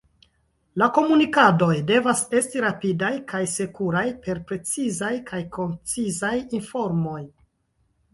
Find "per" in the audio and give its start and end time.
4.23-4.39